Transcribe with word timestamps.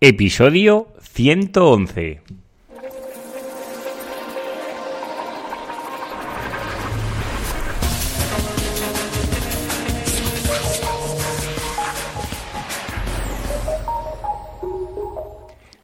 Episodio 0.00 0.92
111. 1.00 2.20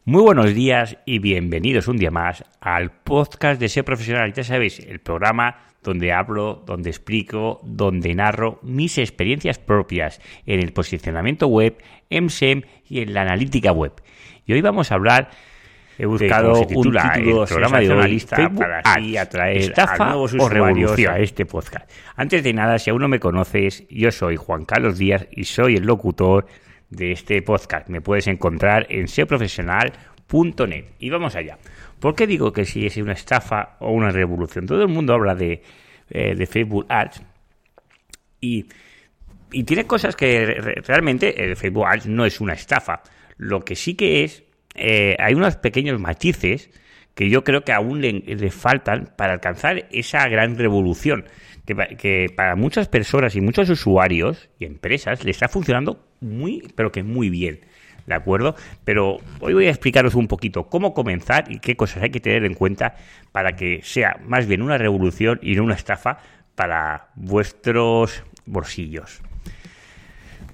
Muy 0.05 0.23
buenos 0.23 0.55
días 0.55 0.97
y 1.05 1.19
bienvenidos 1.19 1.89
un 1.89 1.97
día 1.97 2.13
más 2.13 2.45
al 2.61 2.93
podcast 2.93 3.61
de 3.61 3.69
Ser 3.69 3.85
Profesional. 3.85 4.33
Ya 4.33 4.45
sabéis, 4.45 4.79
el 4.79 5.01
programa 5.01 5.74
donde 5.85 6.13
hablo, 6.13 6.65
donde 6.67 6.91
explico, 6.91 7.61
donde 7.63 8.15
narro 8.15 8.59
mis 8.63 8.99
experiencias 8.99 9.59
propias 9.59 10.21
en 10.47 10.61
el 10.61 10.73
posicionamiento 10.73 11.47
web, 11.47 11.77
en 12.11 12.31
SEM 12.31 12.63
y 12.89 13.01
en 13.01 13.15
la 13.15 13.23
analítica 13.23 13.71
web. 13.71 13.93
Y 14.47 14.55
hoy 14.55 14.61
vamos 14.61 14.91
a 14.91 14.97
hablar 14.97 15.31
He 15.97 16.07
buscado 16.07 16.61
un 16.61 16.67
título 16.67 17.47
programa 17.47 17.79
de 17.79 17.93
analista 17.93 18.51
para 18.51 18.81
así 18.81 19.17
atraer 19.17 19.59
estafa 19.59 20.07
a 20.07 20.09
nuevos 20.09 20.33
o 20.33 20.37
usuarios 20.37 20.75
revolución. 20.75 21.15
a 21.15 21.19
este 21.19 21.47
podcast. 21.47 21.89
Antes 22.17 22.43
de 22.43 22.53
nada, 22.53 22.79
si 22.79 22.91
aún 22.91 23.01
no 23.01 23.09
me 23.09 23.21
conoces, 23.21 23.87
yo 23.89 24.11
soy 24.11 24.37
Juan 24.37 24.65
Carlos 24.65 24.99
Díaz 24.99 25.29
y 25.31 25.45
soy 25.45 25.77
el 25.77 25.85
locutor 25.85 26.47
de 26.91 27.13
este 27.13 27.41
podcast. 27.43 27.89
Me 27.89 28.01
puedes 28.01 28.27
encontrar 28.27 28.87
en 28.91 29.07
seoprofesional.net. 29.07 30.85
Y 30.99 31.11
vamos 31.11 31.37
allá. 31.37 31.59
¿Por 32.01 32.15
qué 32.15 32.27
digo 32.27 32.53
que 32.53 32.65
si 32.65 32.87
es 32.87 32.97
una 32.97 33.13
estafa 33.13 33.77
o 33.81 33.91
una 33.93 34.11
revolución? 34.11 34.67
Todo 34.67 34.83
el 34.83 34.89
mundo 34.89 35.15
habla 35.15 35.35
de, 35.35 35.63
eh, 36.11 36.35
de 36.35 36.47
Facebook 36.47 36.87
Ads 36.89 37.23
y, 38.41 38.67
y 39.53 39.65
tiene 39.65 39.87
cosas 39.87 40.17
que 40.17 40.45
re- 40.47 40.83
realmente 40.87 41.43
el 41.45 41.57
Facebook 41.57 41.87
Ads 41.87 42.07
no 42.07 42.27
es 42.27 42.41
una 42.41 42.53
estafa. 42.55 43.03
Lo 43.37 43.61
que 43.61 43.75
sí 43.75 43.95
que 43.95 44.25
es, 44.25 44.45
eh, 44.75 45.17
hay 45.19 45.35
unos 45.35 45.57
pequeños 45.57 46.01
matices 46.01 46.71
que 47.15 47.31
yo 47.31 47.45
creo 47.45 47.63
que 47.63 47.73
aún 47.73 48.01
le, 48.01 48.51
faltan 48.51 49.13
para 49.17 49.35
alcanzar 49.35 49.87
esa 49.93 50.29
gran 50.29 50.57
revolución. 50.59 51.25
Que, 51.65 51.75
que 51.97 52.27
para 52.37 52.57
muchas 52.57 52.89
personas 52.89 53.37
y 53.37 53.41
muchos 53.41 53.71
usuarios 53.71 54.51
y 54.59 54.67
empresas 54.67 55.25
le 55.25 55.31
está 55.31 55.49
funcionando 55.49 56.05
muy, 56.21 56.63
pero 56.75 56.91
que 56.93 57.03
muy 57.03 57.31
bien. 57.31 57.61
¿De 58.07 58.15
acuerdo? 58.15 58.55
Pero 58.85 59.19
hoy 59.41 59.55
voy 59.55 59.67
a 59.67 59.71
explicaros 59.71 60.15
un 60.15 60.29
poquito 60.29 60.69
cómo 60.69 60.93
comenzar 60.93 61.51
y 61.51 61.59
qué 61.59 61.77
cosas 61.77 62.03
hay 62.03 62.11
que 62.11 62.21
tener 62.21 62.45
en 62.45 62.55
cuenta 62.55 62.97
para 63.33 63.57
que 63.57 63.81
sea 63.83 64.21
más 64.27 64.47
bien 64.47 64.61
una 64.61 64.77
revolución 64.77 65.39
y 65.43 65.55
no 65.55 65.65
una 65.65 65.75
estafa 65.75 66.19
para 66.55 67.09
vuestros 67.15 68.23
bolsillos. 68.45 69.23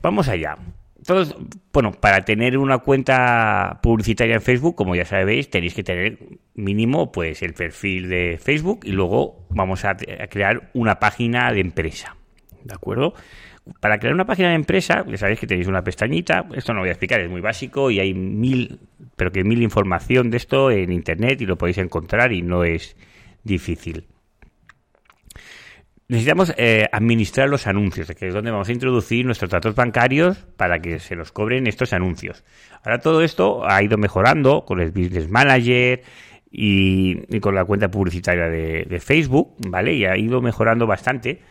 Vamos 0.00 0.28
allá. 0.28 0.56
Todos, 1.04 1.34
bueno, 1.72 1.92
para 1.92 2.24
tener 2.24 2.56
una 2.58 2.78
cuenta 2.78 3.80
publicitaria 3.82 4.36
en 4.36 4.42
Facebook, 4.42 4.76
como 4.76 4.94
ya 4.94 5.04
sabéis, 5.04 5.50
tenéis 5.50 5.74
que 5.74 5.82
tener 5.82 6.18
mínimo 6.54 7.10
pues 7.10 7.42
el 7.42 7.54
perfil 7.54 8.08
de 8.08 8.38
Facebook 8.40 8.80
y 8.84 8.92
luego 8.92 9.46
vamos 9.48 9.84
a, 9.84 9.90
a 9.90 10.26
crear 10.28 10.70
una 10.74 11.00
página 11.00 11.52
de 11.52 11.60
empresa. 11.60 12.16
¿De 12.62 12.74
acuerdo? 12.74 13.14
Para 13.80 13.98
crear 13.98 14.14
una 14.14 14.24
página 14.24 14.48
de 14.48 14.54
empresa, 14.54 15.04
ya 15.06 15.16
sabéis 15.16 15.38
que 15.38 15.46
tenéis 15.46 15.68
una 15.68 15.82
pestañita, 15.84 16.46
esto 16.54 16.72
no 16.72 16.78
lo 16.78 16.82
voy 16.82 16.88
a 16.88 16.92
explicar, 16.92 17.20
es 17.20 17.30
muy 17.30 17.40
básico 17.40 17.90
y 17.90 18.00
hay 18.00 18.14
mil, 18.14 18.80
pero 19.16 19.30
que 19.30 19.44
mil 19.44 19.62
información 19.62 20.30
de 20.30 20.38
esto 20.38 20.70
en 20.70 20.92
internet 20.92 21.40
y 21.42 21.46
lo 21.46 21.56
podéis 21.56 21.78
encontrar 21.78 22.32
y 22.32 22.42
no 22.42 22.64
es 22.64 22.96
difícil. 23.44 24.06
Necesitamos 26.08 26.52
eh, 26.56 26.86
administrar 26.90 27.48
los 27.48 27.68
anuncios, 27.68 28.10
que 28.10 28.26
es 28.26 28.34
donde 28.34 28.50
vamos 28.50 28.68
a 28.68 28.72
introducir 28.72 29.24
nuestros 29.24 29.50
datos 29.50 29.76
bancarios 29.76 30.38
para 30.56 30.80
que 30.80 30.98
se 30.98 31.14
los 31.14 31.30
cobren 31.30 31.68
estos 31.68 31.92
anuncios. 31.92 32.42
Ahora 32.82 32.98
todo 32.98 33.22
esto 33.22 33.68
ha 33.70 33.80
ido 33.82 33.96
mejorando 33.96 34.64
con 34.64 34.80
el 34.80 34.90
Business 34.90 35.30
Manager 35.30 36.02
y, 36.50 37.18
y 37.28 37.40
con 37.40 37.54
la 37.54 37.64
cuenta 37.64 37.92
publicitaria 37.92 38.48
de 38.48 39.00
Facebook, 39.00 39.54
¿vale? 39.68 39.94
Y 39.94 40.04
ha 40.06 40.16
ido 40.16 40.40
mejorando 40.42 40.86
bastante. 40.88 41.42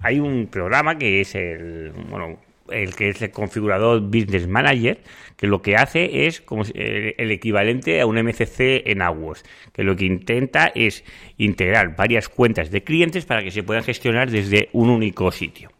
Hay 0.00 0.20
un 0.20 0.46
programa 0.46 0.96
que 0.96 1.20
es 1.20 1.34
el, 1.34 1.92
bueno, 2.08 2.38
el 2.70 2.94
que 2.94 3.10
es 3.10 3.22
el 3.22 3.30
configurador 3.30 4.00
Business 4.00 4.46
Manager, 4.46 4.98
que 5.36 5.46
lo 5.46 5.62
que 5.62 5.76
hace 5.76 6.26
es 6.26 6.40
como 6.40 6.62
el, 6.74 7.30
equivalente 7.30 8.00
a 8.00 8.06
un 8.06 8.16
MCC 8.16 8.82
en 8.86 9.02
AWS, 9.02 9.44
que 9.72 9.84
lo 9.84 9.96
que 9.96 10.06
intenta 10.06 10.72
es 10.74 11.04
integrar 11.38 11.96
varias 11.96 12.28
cuentas 12.28 12.70
de 12.70 12.82
clientes 12.82 13.24
para 13.24 13.42
que 13.42 13.50
se 13.50 13.62
puedan 13.62 13.84
gestionar 13.84 14.30
desde 14.30 14.68
un 14.72 14.90
único 14.90 15.30
sitio. 15.30 15.70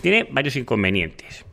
Tiene 0.00 0.26
varios 0.30 0.56
inconvenientes. 0.56 1.44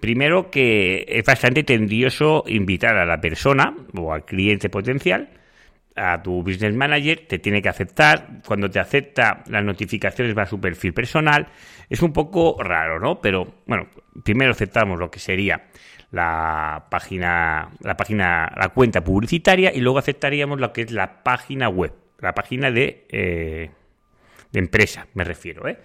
Primero 0.00 0.50
que 0.50 1.04
es 1.08 1.24
bastante 1.24 1.62
tendioso 1.62 2.44
invitar 2.46 2.96
a 2.96 3.04
la 3.04 3.20
persona 3.20 3.74
o 3.94 4.12
al 4.12 4.24
cliente 4.24 4.70
potencial 4.70 5.28
a 6.00 6.22
tu 6.22 6.42
business 6.42 6.74
manager, 6.74 7.26
te 7.28 7.38
tiene 7.38 7.60
que 7.60 7.68
aceptar, 7.68 8.40
cuando 8.46 8.70
te 8.70 8.80
acepta 8.80 9.44
las 9.48 9.62
notificaciones 9.62 10.36
va 10.36 10.42
a 10.42 10.46
su 10.46 10.60
perfil 10.60 10.94
personal, 10.94 11.48
es 11.88 12.00
un 12.02 12.12
poco 12.12 12.56
raro, 12.62 12.98
¿no? 12.98 13.20
Pero 13.20 13.62
bueno, 13.66 13.88
primero 14.24 14.52
aceptamos 14.52 14.98
lo 14.98 15.10
que 15.10 15.18
sería 15.18 15.68
la 16.10 16.86
página, 16.90 17.68
la 17.80 17.96
página, 17.96 18.50
la 18.56 18.70
cuenta 18.70 19.04
publicitaria 19.04 19.72
y 19.74 19.80
luego 19.80 19.98
aceptaríamos 19.98 20.58
lo 20.58 20.72
que 20.72 20.82
es 20.82 20.90
la 20.90 21.22
página 21.22 21.68
web, 21.68 21.92
la 22.18 22.32
página 22.32 22.70
de, 22.70 23.06
eh, 23.10 23.70
de 24.50 24.58
empresa, 24.58 25.06
me 25.14 25.24
refiero, 25.24 25.68
¿eh? 25.68 25.78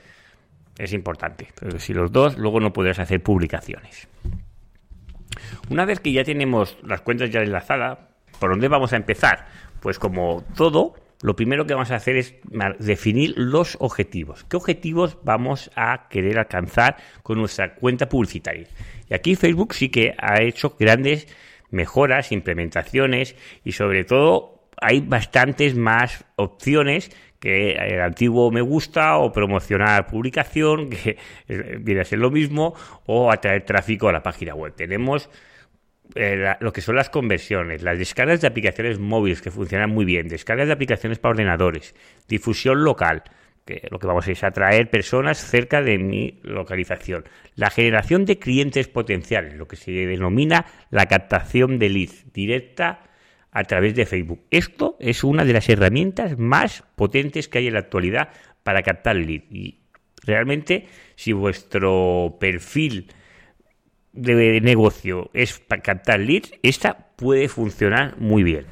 Es 0.77 0.91
importante, 0.93 1.47
si 1.77 1.93
los 1.93 2.11
dos, 2.11 2.37
luego 2.37 2.59
no 2.59 2.73
podrás 2.73 2.99
hacer 2.99 3.23
publicaciones. 3.23 4.09
Una 5.69 5.85
vez 5.85 5.99
que 5.99 6.11
ya 6.11 6.23
tenemos 6.23 6.77
las 6.83 7.01
cuentas 7.01 7.29
ya 7.29 7.41
enlazadas, 7.41 7.99
¿por 8.35 8.51
dónde 8.51 8.67
vamos 8.67 8.93
a 8.93 8.97
empezar? 8.97 9.47
Pues 9.79 9.99
como 9.99 10.43
todo, 10.55 10.95
lo 11.21 11.35
primero 11.35 11.65
que 11.65 11.73
vamos 11.73 11.91
a 11.91 11.95
hacer 11.95 12.17
es 12.17 12.35
definir 12.79 13.33
los 13.37 13.77
objetivos. 13.79 14.43
¿Qué 14.45 14.57
objetivos 14.57 15.17
vamos 15.23 15.71
a 15.75 16.07
querer 16.09 16.37
alcanzar 16.37 16.97
con 17.23 17.39
nuestra 17.39 17.75
cuenta 17.75 18.09
publicitaria? 18.09 18.67
Y 19.09 19.13
aquí 19.13 19.35
Facebook 19.35 19.73
sí 19.73 19.89
que 19.89 20.13
ha 20.17 20.41
hecho 20.41 20.75
grandes 20.79 21.27
mejoras, 21.71 22.31
implementaciones 22.31 23.35
y 23.63 23.71
sobre 23.71 24.03
todo 24.03 24.69
hay 24.81 25.01
bastantes 25.01 25.75
más 25.75 26.25
opciones 26.35 27.11
que 27.39 27.73
el 27.73 28.01
antiguo 28.01 28.49
me 28.51 28.61
gusta 28.61 29.17
o 29.17 29.31
promocionar 29.31 30.07
publicación, 30.07 30.89
que 30.91 31.17
eh, 31.47 31.77
viene 31.79 32.01
a 32.01 32.05
ser 32.05 32.19
lo 32.19 32.31
mismo, 32.31 32.73
o 33.05 33.31
atraer 33.31 33.63
tráfico 33.65 34.09
a 34.09 34.11
la 34.11 34.23
página 34.23 34.55
web. 34.55 34.73
Tenemos 34.75 35.29
eh, 36.13 36.55
lo 36.59 36.71
que 36.71 36.81
son 36.81 36.95
las 36.95 37.09
conversiones, 37.09 37.81
las 37.81 37.97
descargas 37.97 38.41
de 38.41 38.47
aplicaciones 38.47 38.99
móviles 38.99 39.41
que 39.41 39.51
funcionan 39.51 39.89
muy 39.89 40.05
bien, 40.05 40.27
descargas 40.27 40.67
de 40.67 40.73
aplicaciones 40.73 41.19
para 41.19 41.31
ordenadores, 41.31 41.95
difusión 42.27 42.83
local, 42.83 43.23
que 43.65 43.87
lo 43.89 43.97
que 43.97 44.07
vamos 44.07 44.27
a 44.27 44.31
es 44.31 44.43
atraer 44.43 44.89
personas 44.89 45.39
cerca 45.39 45.81
de 45.81 45.97
mi 45.97 46.39
localización, 46.43 47.25
la 47.55 47.71
generación 47.71 48.25
de 48.25 48.37
clientes 48.37 48.87
potenciales, 48.87 49.55
lo 49.55 49.67
que 49.67 49.75
se 49.75 49.91
denomina 49.91 50.65
la 50.91 51.07
captación 51.07 51.79
de 51.79 51.89
leads 51.89 52.31
directa 52.31 53.01
a 53.51 53.63
través 53.63 53.95
de 53.95 54.05
Facebook. 54.05 54.41
Esto 54.51 54.97
es 54.99 55.23
una 55.23 55.45
de 55.45 55.53
las 55.53 55.67
herramientas 55.69 56.37
más 56.37 56.83
potentes 56.95 57.47
que 57.47 57.57
hay 57.57 57.67
en 57.67 57.73
la 57.73 57.79
actualidad 57.79 58.29
para 58.63 58.83
captar 58.83 59.15
leads 59.15 59.51
y 59.51 59.79
realmente 60.23 60.87
si 61.15 61.33
vuestro 61.33 62.37
perfil 62.39 63.07
de 64.15 64.61
negocio 64.61 65.29
es 65.33 65.59
para 65.59 65.81
captar 65.81 66.19
leads, 66.19 66.53
esta 66.63 67.09
puede 67.15 67.47
funcionar 67.49 68.17
muy 68.17 68.43
bien. 68.43 68.65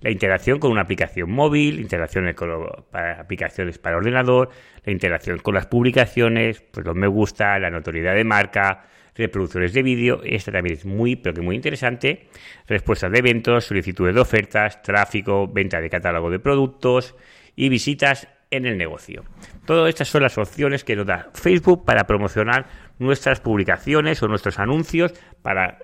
La 0.00 0.10
integración 0.10 0.58
con 0.58 0.70
una 0.70 0.82
aplicación 0.82 1.30
móvil, 1.30 1.80
integraciones 1.80 2.34
con 2.36 2.48
para 2.90 3.20
aplicaciones 3.20 3.78
para 3.78 3.96
ordenador, 3.96 4.50
la 4.84 4.92
integración 4.92 5.38
con 5.38 5.54
las 5.54 5.66
publicaciones, 5.66 6.62
pues 6.70 6.86
los 6.86 6.94
me 6.94 7.08
gusta, 7.08 7.58
la 7.58 7.70
notoriedad 7.70 8.14
de 8.14 8.22
marca, 8.22 8.84
reproducciones 9.16 9.72
de 9.72 9.82
vídeo, 9.82 10.20
esta 10.22 10.52
también 10.52 10.76
es 10.76 10.84
muy, 10.84 11.16
pero 11.16 11.34
que 11.34 11.40
muy 11.40 11.56
interesante, 11.56 12.28
respuestas 12.68 13.10
de 13.10 13.18
eventos, 13.18 13.64
solicitudes 13.64 14.14
de 14.14 14.20
ofertas, 14.20 14.82
tráfico, 14.82 15.48
venta 15.48 15.80
de 15.80 15.90
catálogo 15.90 16.30
de 16.30 16.38
productos 16.38 17.16
y 17.56 17.68
visitas 17.68 18.28
en 18.50 18.66
el 18.66 18.78
negocio. 18.78 19.24
Todas 19.64 19.88
estas 19.88 20.08
son 20.08 20.22
las 20.22 20.38
opciones 20.38 20.84
que 20.84 20.94
nos 20.94 21.06
da 21.06 21.30
Facebook 21.34 21.84
para 21.84 22.04
promocionar 22.04 22.66
nuestras 22.98 23.40
publicaciones 23.40 24.22
o 24.22 24.28
nuestros 24.28 24.58
anuncios 24.58 25.12
para 25.42 25.78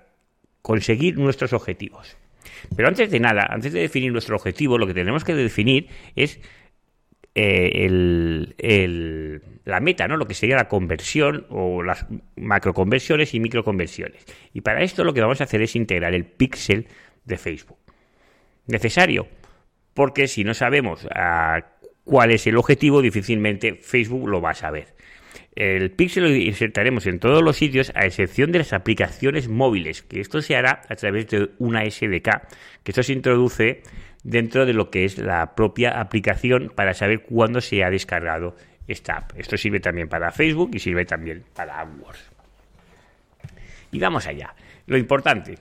conseguir 0.62 1.18
nuestros 1.18 1.52
objetivos. 1.52 2.16
Pero 2.76 2.88
antes 2.88 3.10
de 3.10 3.20
nada, 3.20 3.46
antes 3.50 3.72
de 3.72 3.80
definir 3.80 4.12
nuestro 4.12 4.36
objetivo, 4.36 4.78
lo 4.78 4.86
que 4.86 4.94
tenemos 4.94 5.24
que 5.24 5.34
definir 5.34 5.88
es 6.16 6.40
eh, 7.34 7.86
el- 7.86 9.42
la 9.64 9.80
meta, 9.80 10.06
¿no? 10.06 10.16
Lo 10.16 10.26
que 10.26 10.34
sería 10.34 10.56
la 10.56 10.68
conversión 10.68 11.46
o 11.48 11.82
las 11.82 12.06
macroconversiones 12.36 13.32
y 13.34 13.40
microconversiones. 13.40 14.24
Y 14.52 14.60
para 14.60 14.82
esto 14.82 15.02
lo 15.04 15.14
que 15.14 15.20
vamos 15.22 15.40
a 15.40 15.44
hacer 15.44 15.62
es 15.62 15.74
integrar 15.76 16.14
el 16.14 16.26
pixel 16.26 16.88
de 17.24 17.38
Facebook. 17.38 17.78
¿Necesario? 18.66 19.28
Porque 19.94 20.28
si 20.28 20.44
no 20.44 20.52
sabemos 20.54 21.06
ah, 21.14 21.64
cuál 22.04 22.32
es 22.32 22.46
el 22.46 22.56
objetivo, 22.56 23.00
difícilmente 23.00 23.76
Facebook 23.76 24.28
lo 24.28 24.40
va 24.40 24.50
a 24.50 24.54
saber. 24.54 24.91
El 25.54 25.90
pixel 25.90 26.24
lo 26.24 26.30
insertaremos 26.30 27.06
en 27.06 27.18
todos 27.18 27.42
los 27.42 27.56
sitios 27.56 27.92
a 27.94 28.06
excepción 28.06 28.52
de 28.52 28.60
las 28.60 28.72
aplicaciones 28.72 29.48
móviles, 29.48 30.02
que 30.02 30.20
esto 30.20 30.40
se 30.40 30.56
hará 30.56 30.82
a 30.88 30.96
través 30.96 31.28
de 31.28 31.50
una 31.58 31.84
SDK, 31.84 32.48
que 32.82 32.90
esto 32.90 33.02
se 33.02 33.12
introduce 33.12 33.82
dentro 34.24 34.64
de 34.64 34.72
lo 34.72 34.90
que 34.90 35.04
es 35.04 35.18
la 35.18 35.54
propia 35.54 36.00
aplicación 36.00 36.72
para 36.74 36.94
saber 36.94 37.22
cuándo 37.22 37.60
se 37.60 37.84
ha 37.84 37.90
descargado 37.90 38.56
esta 38.88 39.18
app. 39.18 39.32
Esto 39.36 39.58
sirve 39.58 39.80
también 39.80 40.08
para 40.08 40.32
Facebook 40.32 40.70
y 40.72 40.78
sirve 40.78 41.04
también 41.04 41.44
para 41.54 41.80
AdWords. 41.80 42.30
Y 43.90 43.98
vamos 43.98 44.26
allá. 44.26 44.54
Lo 44.86 44.96
importante, 44.96 45.58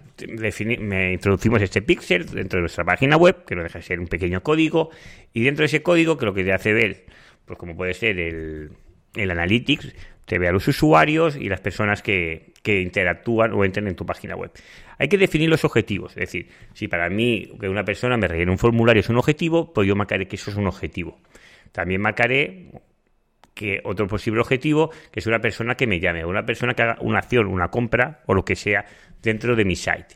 me 0.80 1.14
introducimos 1.14 1.62
este 1.62 1.82
pixel 1.82 2.26
dentro 2.28 2.58
de 2.58 2.62
nuestra 2.62 2.86
página 2.86 3.18
web, 3.18 3.44
que 3.46 3.56
no 3.56 3.64
deja 3.64 3.80
de 3.80 3.84
ser 3.84 4.00
un 4.00 4.08
pequeño 4.08 4.42
código, 4.42 4.90
y 5.34 5.44
dentro 5.44 5.64
de 5.64 5.68
ese 5.68 5.84
código 5.84 6.18
que 6.18 6.26
lo 6.26 6.34
que 6.34 6.44
te 6.46 6.54
hace 6.54 6.74
ver, 6.74 7.06
pues 7.46 7.60
como 7.60 7.76
puede 7.76 7.94
ser 7.94 8.20
el, 8.20 8.72
el 9.16 9.32
Analytics, 9.32 9.94
te 10.26 10.40
ve 10.40 10.48
a 10.48 10.52
los 10.52 10.68
usuarios 10.68 11.36
y 11.36 11.50
las 11.50 11.60
personas 11.60 12.02
que, 12.02 12.54
interactúan 12.64 13.54
o 13.54 13.66
entran 13.66 13.88
en 13.88 13.96
tu 13.96 14.06
página 14.06 14.36
web. 14.36 14.52
Hay 14.98 15.10
que 15.10 15.18
definir 15.18 15.50
los 15.50 15.66
objetivos, 15.66 16.12
es 16.12 16.32
decir, 16.32 16.48
si 16.74 16.88
para 16.88 17.10
mí 17.10 17.52
que 17.60 17.68
una 17.68 17.84
persona 17.84 18.18
me 18.18 18.28
rellene 18.28 18.52
un 18.52 18.58
formulario 18.58 19.02
es 19.02 19.10
un 19.10 19.18
objetivo, 19.18 19.74
pues 19.74 19.88
yo 19.88 19.96
marcaré 19.96 20.28
que 20.28 20.36
eso 20.36 20.52
es 20.52 20.58
un 20.58 20.68
objetivo. 20.68 21.20
También 21.72 22.02
marcaré 22.02 22.68
que 23.54 23.82
otro 23.84 24.08
posible 24.08 24.42
objetivo, 24.42 24.92
que 25.12 25.20
es 25.20 25.28
una 25.28 25.40
persona 25.40 25.76
que 25.76 25.88
me 25.88 26.00
llame, 26.00 26.24
una 26.24 26.46
persona 26.46 26.74
que 26.76 26.84
haga 26.84 26.98
una 27.02 27.20
acción, 27.20 27.48
una 27.48 27.70
compra 27.70 28.22
o 28.28 28.34
lo 28.34 28.46
que 28.46 28.56
sea 28.56 28.86
dentro 29.22 29.56
de 29.56 29.66
mi 29.66 29.76
site. 29.76 30.16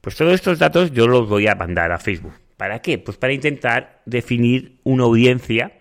Pues 0.00 0.16
todos 0.16 0.34
estos 0.34 0.58
datos 0.58 0.92
yo 0.92 1.06
los 1.06 1.28
voy 1.28 1.46
a 1.48 1.54
mandar 1.54 1.90
a 1.90 1.98
Facebook. 1.98 2.34
¿Para 2.56 2.80
qué? 2.80 2.98
Pues 2.98 3.16
para 3.16 3.32
intentar 3.32 4.02
definir 4.04 4.78
una 4.84 5.04
audiencia 5.04 5.72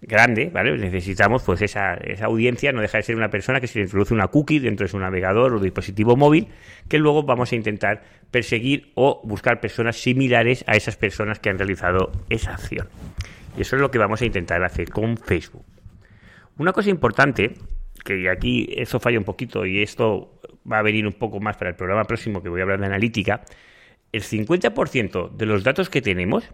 grande, 0.00 0.50
¿vale? 0.52 0.76
Necesitamos 0.76 1.42
pues 1.42 1.62
esa, 1.62 1.94
esa 1.94 2.26
audiencia, 2.26 2.72
no 2.72 2.80
deja 2.80 2.98
de 2.98 3.02
ser 3.02 3.16
una 3.16 3.30
persona 3.30 3.60
que 3.60 3.66
se 3.66 3.78
le 3.78 3.84
introduce 3.84 4.14
una 4.14 4.28
cookie 4.28 4.58
dentro 4.58 4.84
de 4.84 4.90
su 4.90 4.98
navegador 4.98 5.54
o 5.54 5.60
dispositivo 5.60 6.16
móvil, 6.16 6.48
que 6.88 6.98
luego 6.98 7.22
vamos 7.22 7.52
a 7.52 7.56
intentar 7.56 8.02
perseguir 8.30 8.92
o 8.94 9.20
buscar 9.24 9.60
personas 9.60 9.96
similares 9.96 10.64
a 10.66 10.76
esas 10.76 10.96
personas 10.96 11.38
que 11.38 11.50
han 11.50 11.58
realizado 11.58 12.12
esa 12.28 12.54
acción. 12.54 12.88
Y 13.56 13.62
eso 13.62 13.76
es 13.76 13.82
lo 13.82 13.90
que 13.90 13.98
vamos 13.98 14.22
a 14.22 14.26
intentar 14.26 14.62
hacer 14.62 14.90
con 14.90 15.16
Facebook. 15.16 15.64
Una 16.58 16.72
cosa 16.72 16.90
importante, 16.90 17.54
que 18.04 18.28
aquí 18.30 18.68
eso 18.76 19.00
falla 19.00 19.18
un 19.18 19.24
poquito 19.24 19.66
y 19.66 19.82
esto 19.82 20.40
va 20.70 20.78
a 20.78 20.82
venir 20.82 21.06
un 21.06 21.12
poco 21.12 21.40
más 21.40 21.56
para 21.56 21.70
el 21.70 21.76
programa 21.76 22.04
próximo 22.04 22.42
que 22.42 22.48
voy 22.48 22.60
a 22.60 22.62
hablar 22.64 22.80
de 22.80 22.86
analítica, 22.86 23.42
el 24.12 24.22
50% 24.22 25.30
de 25.36 25.46
los 25.46 25.64
datos 25.64 25.90
que 25.90 26.00
tenemos 26.00 26.50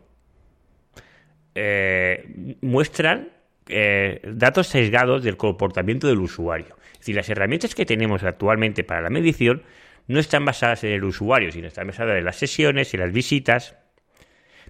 eh, 1.54 2.56
muestran 2.60 3.30
eh, 3.68 4.20
datos 4.24 4.68
sesgados 4.68 5.22
del 5.22 5.36
comportamiento 5.36 6.06
del 6.06 6.18
usuario. 6.18 6.76
Es 6.92 7.00
decir, 7.00 7.16
las 7.16 7.28
herramientas 7.28 7.74
que 7.74 7.86
tenemos 7.86 8.22
actualmente 8.22 8.84
para 8.84 9.00
la 9.00 9.10
medición 9.10 9.62
no 10.06 10.20
están 10.20 10.44
basadas 10.44 10.84
en 10.84 10.92
el 10.92 11.04
usuario, 11.04 11.50
sino 11.50 11.68
están 11.68 11.86
basadas 11.86 12.16
en 12.16 12.24
las 12.24 12.36
sesiones 12.36 12.92
y 12.94 12.96
las 12.96 13.12
visitas 13.12 13.76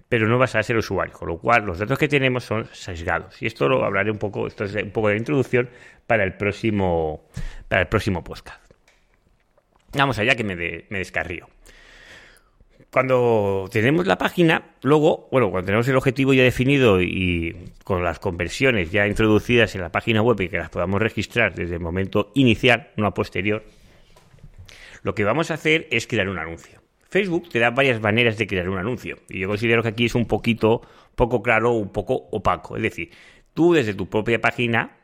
pero 0.09 0.27
no 0.27 0.37
vas 0.37 0.55
a 0.55 0.63
ser 0.63 0.77
usuario, 0.77 1.13
con 1.13 1.27
lo 1.27 1.37
cual 1.39 1.65
los 1.65 1.79
datos 1.79 1.97
que 1.97 2.07
tenemos 2.07 2.43
son 2.43 2.67
sesgados. 2.73 3.41
Y 3.41 3.47
esto 3.47 3.67
lo 3.67 3.83
hablaré 3.83 4.11
un 4.11 4.17
poco, 4.17 4.47
esto 4.47 4.63
es 4.65 4.75
un 4.75 4.91
poco 4.91 5.09
de 5.09 5.17
introducción 5.17 5.69
para 6.05 6.23
el 6.23 6.33
próximo, 6.33 7.27
para 7.67 7.81
el 7.81 7.87
próximo 7.87 8.23
podcast. 8.23 8.61
Vamos 9.93 10.19
allá 10.19 10.35
que 10.35 10.43
me, 10.43 10.55
me 10.55 10.99
descarrío. 10.99 11.47
Cuando 12.91 13.67
tenemos 13.71 14.07
la 14.07 14.17
página, 14.17 14.75
luego, 14.81 15.27
bueno, 15.31 15.51
cuando 15.51 15.65
tenemos 15.65 15.87
el 15.87 15.97
objetivo 15.97 16.33
ya 16.33 16.43
definido 16.43 17.01
y 17.01 17.55
con 17.83 18.03
las 18.03 18.19
conversiones 18.19 18.91
ya 18.91 19.05
introducidas 19.05 19.75
en 19.75 19.81
la 19.81 19.91
página 19.91 20.21
web 20.21 20.39
y 20.39 20.47
que 20.47 20.57
las 20.57 20.69
podamos 20.69 21.01
registrar 21.01 21.53
desde 21.53 21.75
el 21.75 21.81
momento 21.81 22.31
inicial, 22.35 22.91
no 22.95 23.05
a 23.05 23.13
posterior, 23.13 23.63
lo 25.03 25.13
que 25.13 25.23
vamos 25.23 25.51
a 25.51 25.55
hacer 25.55 25.87
es 25.91 26.07
crear 26.07 26.29
un 26.29 26.39
anuncio. 26.39 26.81
Facebook 27.09 27.49
te 27.49 27.59
da 27.59 27.69
varias 27.69 28.01
maneras 28.01 28.37
de 28.37 28.47
crear 28.47 28.67
un 28.69 28.77
anuncio 28.77 29.17
y 29.29 29.39
yo 29.39 29.47
considero 29.47 29.83
que 29.83 29.89
aquí 29.89 30.05
es 30.05 30.15
un 30.15 30.25
poquito 30.25 30.81
poco 31.15 31.41
claro, 31.41 31.71
un 31.71 31.89
poco 31.91 32.27
opaco. 32.31 32.75
Es 32.75 32.83
decir, 32.83 33.11
tú 33.53 33.73
desde 33.73 33.93
tu 33.93 34.09
propia 34.09 34.39
página 34.41 34.97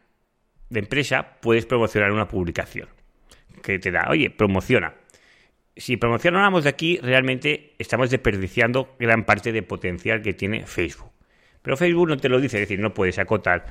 de 0.70 0.80
empresa 0.80 1.38
puedes 1.42 1.66
promocionar 1.66 2.12
una 2.12 2.28
publicación 2.28 2.90
que 3.62 3.80
te 3.80 3.92
da, 3.92 4.08
oye, 4.10 4.30
promociona. 4.30 4.96
Si 5.82 5.98
promocionamos 5.98 6.64
de 6.64 6.70
aquí, 6.70 7.00
realmente 7.02 7.74
estamos 7.80 8.12
desperdiciando 8.12 8.96
gran 9.00 9.26
parte 9.26 9.52
de 9.52 9.64
potencial 9.64 10.22
que 10.22 10.32
tiene 10.32 10.68
Facebook. 10.68 11.10
Pero 11.64 11.76
Facebook 11.76 12.08
no 12.08 12.18
te 12.18 12.30
lo 12.30 12.40
dice, 12.40 12.58
es 12.58 12.70
decir, 12.70 12.80
no 12.80 12.94
puedes 12.94 13.18
acotar 13.18 13.66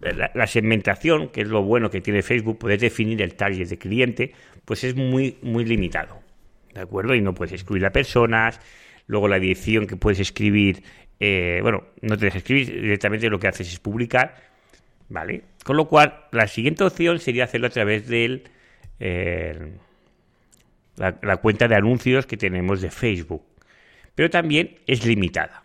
la, 0.00 0.46
segmentación, 0.48 1.28
que 1.28 1.42
es 1.42 1.46
lo 1.46 1.62
bueno 1.62 1.88
que 1.88 2.00
tiene 2.00 2.22
Facebook, 2.22 2.58
puedes 2.58 2.80
definir 2.80 3.22
el 3.22 3.36
target 3.36 3.68
de 3.68 3.78
cliente, 3.78 4.32
pues 4.64 4.82
es 4.82 4.96
muy, 4.96 5.38
muy 5.42 5.64
limitado. 5.64 6.18
¿de 6.74 6.80
acuerdo? 6.80 7.14
Y 7.14 7.20
no 7.20 7.32
puedes 7.32 7.52
escribir 7.52 7.86
a 7.86 7.90
personas, 7.90 8.58
luego 9.06 9.28
la 9.28 9.38
dirección 9.38 9.86
que 9.86 9.94
puedes 9.94 10.18
escribir, 10.18 10.82
eh, 11.20 11.60
bueno, 11.62 11.84
no 12.00 12.18
te 12.18 12.24
dejas 12.24 12.38
escribir, 12.38 12.72
directamente 12.72 13.30
lo 13.30 13.38
que 13.38 13.46
haces 13.46 13.72
es 13.72 13.78
publicar, 13.78 14.34
¿vale? 15.08 15.42
Con 15.64 15.76
lo 15.76 15.86
cual, 15.86 16.24
la 16.32 16.48
siguiente 16.48 16.82
opción 16.82 17.20
sería 17.20 17.44
hacerlo 17.44 17.68
a 17.68 17.70
través 17.70 18.08
de 18.08 18.42
eh, 18.98 19.76
la, 20.96 21.18
la 21.22 21.36
cuenta 21.38 21.68
de 21.68 21.74
anuncios 21.76 22.26
que 22.26 22.36
tenemos 22.36 22.80
de 22.80 22.90
Facebook, 22.90 23.44
pero 24.14 24.30
también 24.30 24.78
es 24.86 25.06
limitada. 25.06 25.62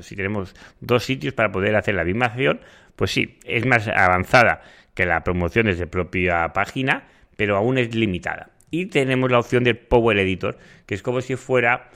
Si 0.00 0.14
tenemos 0.14 0.54
dos 0.80 1.04
sitios 1.04 1.34
para 1.34 1.50
poder 1.50 1.74
hacer 1.74 1.94
la 1.94 2.04
misma 2.04 2.26
acción, 2.26 2.60
pues 2.94 3.10
sí, 3.10 3.38
es 3.44 3.66
más 3.66 3.88
avanzada 3.88 4.62
que 4.94 5.04
la 5.04 5.24
promoción 5.24 5.66
desde 5.66 5.86
propia 5.86 6.52
página, 6.52 7.04
pero 7.36 7.56
aún 7.56 7.76
es 7.78 7.94
limitada. 7.94 8.50
Y 8.70 8.86
tenemos 8.86 9.30
la 9.30 9.38
opción 9.38 9.64
del 9.64 9.76
Power 9.76 10.18
Editor, 10.18 10.58
que 10.86 10.94
es 10.94 11.02
como 11.02 11.20
si 11.20 11.36
fuera 11.36 11.90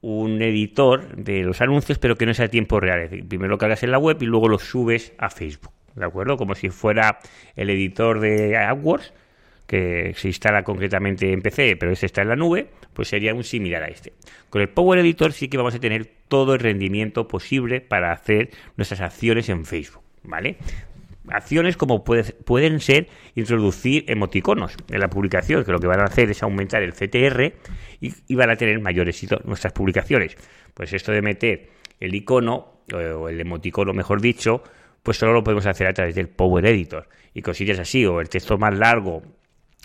un 0.00 0.40
editor 0.40 1.16
de 1.16 1.42
los 1.42 1.60
anuncios, 1.60 1.98
pero 1.98 2.16
que 2.16 2.26
no 2.26 2.34
sea 2.34 2.46
a 2.46 2.48
tiempo 2.48 2.80
real. 2.80 3.00
Es 3.00 3.10
decir, 3.10 3.28
primero 3.28 3.50
lo 3.50 3.58
cargas 3.58 3.82
en 3.82 3.90
la 3.90 3.98
web 3.98 4.16
y 4.20 4.26
luego 4.26 4.48
lo 4.48 4.58
subes 4.58 5.12
a 5.18 5.30
Facebook. 5.30 5.72
¿De 5.94 6.04
acuerdo? 6.04 6.36
Como 6.36 6.54
si 6.54 6.70
fuera 6.70 7.18
el 7.56 7.68
editor 7.68 8.20
de 8.20 8.56
AdWords, 8.56 9.12
que 9.70 10.14
se 10.16 10.26
instala 10.26 10.64
concretamente 10.64 11.32
en 11.32 11.42
PC, 11.42 11.76
pero 11.76 11.92
ese 11.92 12.06
está 12.06 12.22
en 12.22 12.28
la 12.28 12.34
nube, 12.34 12.66
pues 12.92 13.06
sería 13.06 13.32
un 13.32 13.44
similar 13.44 13.84
a 13.84 13.86
este. 13.86 14.14
Con 14.48 14.62
el 14.62 14.68
Power 14.68 14.98
Editor 14.98 15.32
sí 15.32 15.46
que 15.46 15.56
vamos 15.56 15.76
a 15.76 15.78
tener 15.78 16.10
todo 16.26 16.54
el 16.54 16.58
rendimiento 16.58 17.28
posible 17.28 17.80
para 17.80 18.10
hacer 18.10 18.50
nuestras 18.76 19.00
acciones 19.00 19.48
en 19.48 19.64
Facebook. 19.64 20.02
¿Vale? 20.24 20.56
acciones 21.28 21.76
como 21.76 22.02
pueden 22.02 22.80
ser 22.80 23.06
introducir 23.36 24.04
emoticonos 24.08 24.74
en 24.88 24.98
la 24.98 25.08
publicación, 25.08 25.64
que 25.64 25.70
lo 25.70 25.78
que 25.78 25.86
van 25.86 26.00
a 26.00 26.04
hacer 26.06 26.28
es 26.30 26.42
aumentar 26.42 26.82
el 26.82 26.92
CTR 26.92 27.52
y, 28.00 28.34
van 28.34 28.50
a 28.50 28.56
tener 28.56 28.80
mayor 28.80 29.08
éxito 29.08 29.40
nuestras 29.44 29.72
publicaciones. 29.72 30.36
Pues 30.74 30.92
esto 30.92 31.12
de 31.12 31.22
meter 31.22 31.68
el 32.00 32.12
icono, 32.12 32.80
o 32.92 33.28
el 33.28 33.40
emoticono 33.40 33.92
mejor 33.92 34.20
dicho, 34.20 34.64
pues 35.04 35.16
solo 35.16 35.32
lo 35.32 35.44
podemos 35.44 35.66
hacer 35.66 35.86
a 35.86 35.92
través 35.92 36.16
del 36.16 36.28
Power 36.28 36.66
Editor. 36.66 37.08
Y 37.34 37.42
cosillas 37.42 37.78
así, 37.78 38.04
o 38.04 38.20
el 38.20 38.28
texto 38.28 38.58
más 38.58 38.76
largo, 38.76 39.22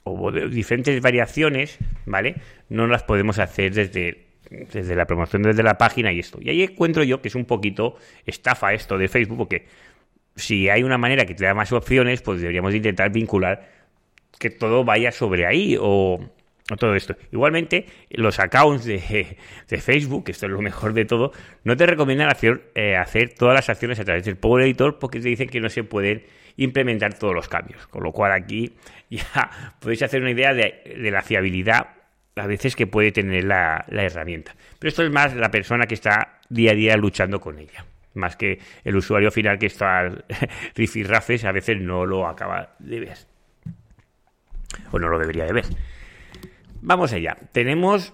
o 0.08 0.32
diferentes 0.32 1.02
variaciones, 1.02 1.80
¿vale? 2.06 2.36
No 2.70 2.86
las 2.86 3.04
podemos 3.04 3.40
hacer 3.40 3.74
desde, 3.74 4.28
desde 4.72 4.96
la 4.96 5.06
promoción, 5.06 5.42
desde 5.42 5.64
la 5.64 5.80
página 5.80 6.14
y 6.14 6.20
esto. 6.20 6.38
Y 6.40 6.50
ahí 6.50 6.62
encuentro 6.62 7.04
yo 7.04 7.22
que 7.22 7.28
es 7.28 7.36
un 7.36 7.46
poquito 7.46 7.98
estafa 8.26 8.74
esto 8.74 9.00
de 9.00 9.08
Facebook, 9.08 9.38
porque 9.40 9.66
si 10.36 10.70
hay 10.70 10.84
una 10.84 11.00
manera 11.00 11.26
que 11.26 11.34
te 11.34 11.44
da 11.44 11.56
más 11.56 11.72
opciones, 11.72 12.22
pues 12.22 12.40
deberíamos 12.40 12.76
intentar 12.76 13.12
vincular 13.12 13.68
que 14.38 14.52
todo 14.52 14.84
vaya 14.84 15.12
sobre 15.12 15.48
ahí 15.48 15.76
o, 15.80 16.20
todo 16.78 16.94
esto. 16.94 17.16
Igualmente, 17.32 17.88
los 18.12 18.40
accounts 18.40 18.86
de, 18.86 19.38
de, 19.68 19.78
Facebook, 19.82 20.26
esto 20.28 20.46
es 20.46 20.52
lo 20.52 20.62
mejor 20.62 20.94
de 20.94 21.06
todo, 21.06 21.32
no 21.64 21.76
te 21.76 21.88
recomiendan 21.88 22.30
hacer, 22.30 22.72
eh, 22.76 22.96
hacer 22.96 23.34
todas 23.34 23.56
las 23.56 23.70
acciones 23.70 24.00
a 24.00 24.06
través 24.06 24.24
del 24.26 24.38
Power 24.38 24.66
Editor 24.66 25.00
porque 25.00 25.20
te 25.20 25.30
dicen 25.30 25.50
que 25.50 25.60
no 25.60 25.70
se 25.70 25.84
pueden 25.84 26.24
implementar 26.58 27.14
todos 27.14 27.34
los 27.34 27.48
cambios. 27.48 27.88
Con 27.88 28.04
lo 28.04 28.12
cual 28.12 28.32
aquí 28.32 28.76
ya 29.10 29.76
podéis 29.80 30.04
hacer 30.04 30.22
una 30.22 30.32
idea 30.32 30.54
de, 30.54 31.10
la 31.12 31.22
fiabilidad 31.22 31.88
a 32.36 32.48
veces 32.48 32.76
que 32.76 32.88
puede 32.88 33.12
tener 33.12 33.46
la, 33.46 33.86
la 33.90 34.04
herramienta. 34.04 34.56
Pero 34.80 34.90
esto 34.90 35.04
es 35.04 35.12
más 35.12 35.36
la 35.36 35.52
persona 35.52 35.86
que 35.86 35.96
está 35.96 36.40
día 36.50 36.72
a 36.72 36.76
día 36.76 36.98
luchando 36.98 37.40
con 37.40 37.60
ella 37.60 37.86
más 38.16 38.36
que 38.36 38.60
el 38.84 38.96
usuario 38.96 39.32
final 39.32 39.60
que 39.60 39.68
está 39.68 40.10
rifirrafes 40.76 41.46
a 41.46 41.52
veces 41.52 41.80
no 41.80 42.06
lo 42.06 42.28
acaba 42.28 42.76
de 42.80 43.00
ver. 43.00 43.18
O 44.92 45.00
no 45.00 45.08
lo 45.08 45.20
debería 45.20 45.46
de 45.46 45.54
ver. 45.54 45.66
Vamos 46.82 47.14
allá. 47.14 47.38
Tenemos 47.52 48.14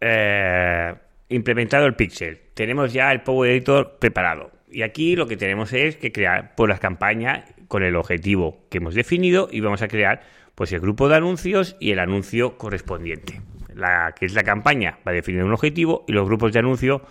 eh, 0.00 0.94
implementado 1.28 1.86
el 1.86 1.94
pixel. 1.94 2.40
Tenemos 2.54 2.92
ya 2.92 3.12
el 3.12 3.22
Power 3.22 3.50
Editor 3.50 3.98
preparado. 3.98 4.52
Y 4.74 4.82
aquí 4.82 5.14
lo 5.14 5.28
que 5.28 5.36
tenemos 5.36 5.72
es 5.72 5.96
que 5.96 6.10
crear 6.10 6.56
por 6.56 6.68
las 6.68 6.80
campañas 6.80 7.44
con 7.68 7.84
el 7.84 7.94
objetivo 7.94 8.66
que 8.70 8.78
hemos 8.78 8.96
definido 8.96 9.48
y 9.48 9.60
vamos 9.60 9.82
a 9.82 9.88
crear 9.88 10.22
pues 10.56 10.72
el 10.72 10.80
grupo 10.80 11.08
de 11.08 11.14
anuncios 11.14 11.76
y 11.78 11.92
el 11.92 12.00
anuncio 12.00 12.58
correspondiente. 12.58 13.40
La 13.72 14.12
que 14.18 14.26
es 14.26 14.34
la 14.34 14.42
campaña 14.42 14.98
va 15.06 15.12
a 15.12 15.14
definir 15.14 15.44
un 15.44 15.52
objetivo 15.52 16.04
y 16.08 16.12
los 16.12 16.26
grupos 16.26 16.52
de 16.52 16.58
anuncio 16.58 17.02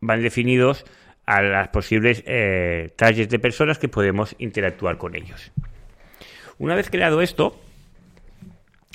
van 0.00 0.22
definidos 0.22 0.86
a 1.26 1.42
las 1.42 1.68
posibles 1.68 2.24
eh, 2.26 2.94
de 2.96 3.38
personas 3.38 3.78
que 3.78 3.88
podemos 3.88 4.34
interactuar 4.38 4.96
con 4.96 5.14
ellos. 5.14 5.52
Una 6.58 6.74
vez 6.74 6.88
creado 6.88 7.20
esto, 7.20 7.60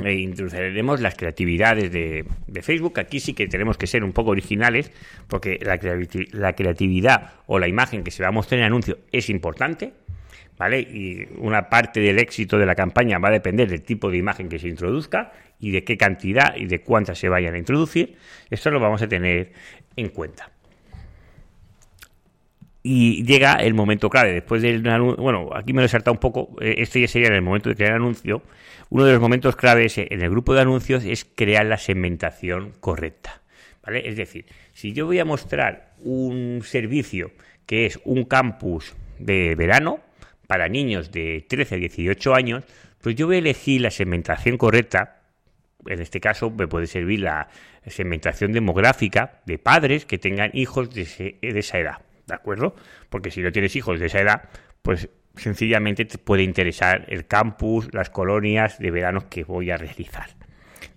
e 0.04 0.14
introduciremos 0.14 1.02
las 1.02 1.16
creatividades 1.16 1.92
de, 1.92 2.26
Facebook. 2.62 3.00
Aquí 3.00 3.20
sí 3.20 3.34
que 3.34 3.48
tenemos 3.48 3.78
que 3.78 3.88
ser 3.88 4.04
un 4.04 4.14
poco 4.14 4.32
originales, 4.32 4.92
porque 5.28 5.60
la, 5.62 5.80
la, 6.32 6.54
creatividad 6.54 7.34
o 7.46 7.60
la 7.60 7.68
imagen 7.68 8.04
que 8.04 8.12
se 8.12 8.24
va 8.24 8.30
a 8.30 8.32
mostrar 8.32 8.60
en 8.60 8.66
el 8.66 8.68
anuncio 8.68 9.00
es 9.12 9.30
importante, 9.30 9.94
¿vale? 10.58 10.80
Y 10.80 11.28
una 11.38 11.70
parte 11.70 12.00
del 12.00 12.20
éxito 12.20 12.58
de 12.58 12.66
la 12.66 12.76
campaña 12.76 13.20
va 13.20 13.30
a 13.30 13.32
depender 13.32 13.70
del 13.70 13.84
tipo 13.84 14.10
de 14.10 14.18
imagen 14.18 14.50
que 14.50 14.60
se 14.60 14.68
introduzca 14.68 15.32
y 15.60 15.72
de 15.72 15.84
qué 15.84 15.98
cantidad 15.98 16.56
y 16.56 16.66
de 16.66 16.82
cuántas 16.82 17.18
se 17.20 17.30
vayan 17.30 17.56
a 17.56 17.58
introducir. 17.58 18.18
Esto 18.50 18.72
lo 18.72 18.80
vamos 18.80 19.02
a 19.02 19.08
tener 19.08 19.54
en 19.96 20.10
cuenta. 20.10 20.52
Y 22.90 23.26
llega 23.26 23.56
el 23.56 23.74
momento 23.74 24.10
clave, 24.10 24.32
después 24.32 24.62
del 24.62 24.82
bueno, 24.82 25.50
aquí 25.54 25.74
me 25.74 25.82
lo 25.82 25.88
he 25.88 25.90
saltado 25.90 26.14
un 26.14 26.22
poco, 26.22 26.56
eh, 26.62 26.76
este 26.78 27.02
ya 27.02 27.10
sería 27.10 27.28
en 27.28 27.34
el 27.34 27.42
momento 27.42 27.68
de 27.68 27.76
crear 27.76 27.92
el 27.92 27.98
anuncio, 27.98 28.44
uno 28.90 29.04
de 29.04 29.12
los 29.12 29.20
momentos 29.20 29.58
claves 29.58 29.98
en 29.98 30.22
el 30.22 30.30
grupo 30.30 30.54
de 30.54 30.62
anuncios 30.62 31.04
es 31.04 31.26
crear 31.26 31.66
la 31.66 31.78
segmentación 31.78 32.72
correcta. 32.80 33.42
¿vale? 33.84 34.08
Es 34.08 34.16
decir, 34.16 34.46
si 34.72 34.94
yo 34.94 35.06
voy 35.06 35.20
a 35.20 35.26
mostrar 35.26 35.96
un 36.00 36.62
servicio 36.64 37.32
que 37.66 37.88
es 37.88 38.00
un 38.06 38.24
campus 38.24 38.96
de 39.20 39.54
verano 39.56 40.00
para 40.48 40.70
niños 40.70 41.12
de 41.12 41.46
13 41.46 41.76
a 41.76 41.78
18 41.80 42.36
años, 42.36 42.64
pues 43.02 43.18
yo 43.18 43.28
voy 43.28 43.36
a 43.36 43.40
elegir 43.40 43.82
la 43.82 43.92
segmentación 43.92 44.58
correcta. 44.58 45.24
En 45.86 46.02
este 46.02 46.22
caso 46.22 46.52
me 46.52 46.70
puede 46.70 46.88
servir 46.88 47.20
la 47.20 47.50
segmentación 47.86 48.54
demográfica 48.54 49.42
de 49.46 49.58
padres 49.58 50.06
que 50.06 50.18
tengan 50.18 50.52
hijos 50.54 50.90
de, 50.92 51.36
de 51.42 51.60
esa 51.60 51.80
edad. 51.80 52.07
¿De 52.28 52.36
acuerdo? 52.36 52.76
Porque 53.10 53.32
si 53.32 53.42
no 53.42 53.52
tienes 53.52 53.76
hijos 53.76 54.00
de 54.00 54.08
esa 54.08 54.20
edad, 54.20 54.50
pues 54.82 55.10
sencillamente 55.36 56.06
te 56.06 56.18
puede 56.18 56.44
interesar 56.44 57.06
el 57.08 57.26
campus, 57.26 57.94
las 57.94 58.10
colonias 58.10 58.80
de 58.80 58.92
verano 58.92 59.30
que 59.30 59.44
voy 59.44 59.72
a 59.72 59.78
realizar. 59.78 60.30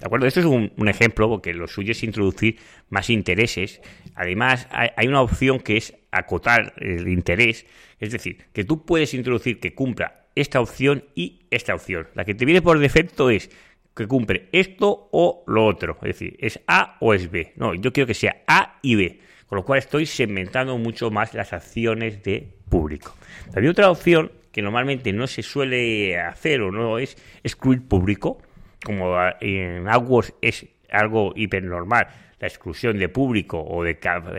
¿De 0.01 0.07
acuerdo? 0.07 0.27
Esto 0.27 0.41
es 0.41 0.47
un, 0.47 0.89
ejemplo, 0.89 1.29
porque 1.29 1.53
lo 1.53 1.69
suyo 1.69 1.93
es 1.93 2.03
introducir 2.03 2.59
más 2.89 3.11
intereses. 3.11 3.81
Además, 4.15 4.67
hay, 4.71 5.07
una 5.07 5.21
opción 5.21 5.61
que 5.61 5.77
es 5.77 5.95
acotar 6.11 6.73
el 6.79 7.07
interés, 7.09 7.67
es 7.99 8.11
decir, 8.11 8.39
que 8.53 8.65
tú 8.65 8.85
puedes 8.85 9.13
introducir 9.13 9.61
que 9.61 9.75
cumpla 9.75 10.25
esta 10.35 10.61
opción 10.61 11.05
y 11.15 11.43
esta 11.51 11.75
opción. 11.75 12.09
La 12.15 12.25
que 12.25 12.35
te 12.35 12.47
viene 12.47 12.63
por 12.63 12.79
defecto 12.79 13.29
es 13.29 13.51
que 13.95 14.07
cumple 14.07 14.49
esto 14.53 15.11
o 15.13 15.45
lo 15.47 15.67
otro, 15.67 15.99
es 16.03 16.09
decir, 16.09 16.37
es 16.41 16.61
A 16.67 16.97
o 17.01 17.13
es 17.13 17.31
B. 17.31 17.53
No, 17.57 17.75
yo 17.75 17.93
quiero 17.93 18.07
que 18.07 18.15
sea 18.15 18.43
A 18.47 18.79
y 18.83 18.95
B, 18.95 19.21
con 19.51 19.57
lo 19.57 19.65
cual 19.65 19.81
estoy 19.81 20.07
segmentando 20.07 20.79
mucho 20.79 21.11
más 21.11 21.35
las 21.35 21.53
acciones 21.53 22.23
de 22.23 22.49
público. 22.69 23.17
También 23.53 23.73
otra 23.73 23.91
opción 23.91 24.31
que 24.53 24.63
normalmente 24.63 25.13
no 25.13 25.27
se 25.27 25.43
suele 25.43 26.21
hacer 26.21 26.61
o 26.61 26.71
no 26.71 27.01
es 27.01 27.17
excluir 27.43 27.83
público, 27.83 28.39
como 28.85 29.17
en 29.41 29.89
AdWords 29.89 30.35
es 30.41 30.67
algo 30.89 31.33
hipernormal, 31.35 32.07
la 32.39 32.47
exclusión 32.47 32.97
de 32.97 33.09
público 33.09 33.61
o 33.61 33.83
de, 33.83 33.97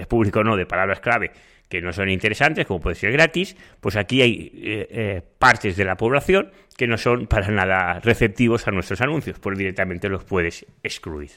público 0.07 0.45
no, 0.45 0.55
de 0.55 0.65
palabras 0.65 1.01
clave 1.01 1.31
que 1.67 1.81
no 1.81 1.91
son 1.91 2.09
interesantes, 2.09 2.65
como 2.65 2.79
puede 2.79 2.95
ser 2.95 3.11
gratis, 3.11 3.57
pues 3.81 3.97
aquí 3.97 4.21
hay 4.21 4.51
eh, 4.55 4.87
eh, 4.89 5.21
partes 5.37 5.75
de 5.75 5.83
la 5.83 5.95
población 5.95 6.51
que 6.77 6.87
no 6.87 6.97
son 6.97 7.27
para 7.27 7.49
nada 7.49 7.99
receptivos 7.99 8.65
a 8.65 8.71
nuestros 8.71 9.01
anuncios, 9.01 9.39
pues 9.39 9.57
directamente 9.57 10.07
los 10.07 10.23
puedes 10.23 10.65
excluir. 10.83 11.31